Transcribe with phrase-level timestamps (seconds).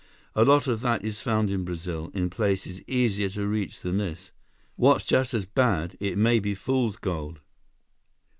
[0.33, 4.31] A lot of that is found in Brazil, in places easier to reach than this.
[4.75, 7.39] What's just as bad, it may be fool's gold."